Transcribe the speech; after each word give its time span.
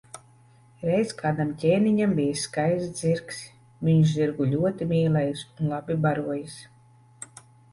Reiz 0.85 1.11
kādam 1.17 1.51
ķēniņam 1.63 2.15
bijis 2.19 2.45
skaists 2.47 3.05
zirgs, 3.07 3.43
viņš 3.91 4.15
zirgu 4.17 4.49
ļoti 4.55 4.89
mīlējis 4.95 5.45
un 5.53 5.71
labi 5.75 5.99
barojis. 6.07 6.61